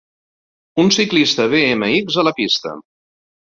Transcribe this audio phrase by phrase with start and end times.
[0.83, 2.75] Un ciclista BMX a la pista.